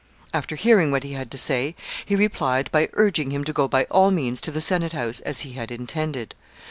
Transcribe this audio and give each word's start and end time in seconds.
After 0.33 0.55
hearing 0.55 0.89
what 0.89 1.03
he 1.03 1.13
had 1.13 1.29
to 1.29 1.37
say, 1.37 1.75
he 2.03 2.15
replied 2.15 2.71
by 2.71 2.89
urging 2.93 3.29
him 3.29 3.43
to 3.43 3.53
go 3.53 3.67
by 3.67 3.83
all 3.91 4.09
means 4.09 4.41
to 4.41 4.51
the 4.51 4.59
senate 4.59 4.93
house, 4.93 5.19
as 5.19 5.41
he 5.41 5.51
had 5.51 5.69
intended. 5.71 6.33